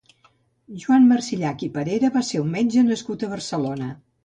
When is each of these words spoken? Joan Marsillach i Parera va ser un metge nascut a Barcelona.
Joan 0.83 1.05
Marsillach 1.09 1.67
i 1.69 1.69
Parera 1.77 2.11
va 2.17 2.25
ser 2.31 2.43
un 2.47 2.51
metge 2.57 2.87
nascut 2.91 3.29
a 3.29 3.33
Barcelona. 3.37 3.95